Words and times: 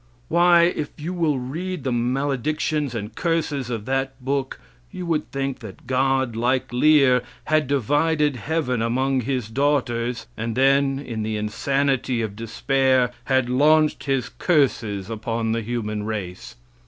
Why, 0.29 0.63
if 0.63 0.89
you 0.97 1.13
will 1.13 1.37
read 1.37 1.83
the 1.83 1.91
maledictions 1.91 2.95
and 2.95 3.13
curses 3.13 3.69
of 3.69 3.85
that 3.85 4.19
book, 4.19 4.59
you 4.89 5.05
would 5.05 5.31
think 5.31 5.59
that 5.59 5.85
God, 5.85 6.35
like 6.35 6.73
Lear, 6.73 7.21
had 7.43 7.67
divided 7.67 8.35
heaven 8.37 8.81
among 8.81 9.21
his 9.21 9.47
daughters, 9.47 10.25
and 10.35 10.55
then, 10.55 10.97
in 10.97 11.21
the 11.21 11.37
insanity 11.37 12.23
of 12.23 12.35
despair, 12.35 13.11
had 13.25 13.47
launched 13.47 14.05
his 14.05 14.29
curses 14.29 15.07
upon 15.07 15.51
the 15.51 15.61
human 15.61 16.01
race. 16.01 16.55